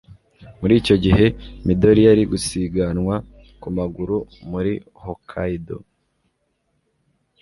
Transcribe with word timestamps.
Muri 0.59 0.73
icyo 0.81 0.95
gihe 1.03 1.25
Midori 1.65 2.01
yari 2.07 2.23
gusiganwa 2.31 3.15
ku 3.61 3.67
maguru 3.77 4.17
muri 4.51 4.73
Hokkaido 5.03 5.77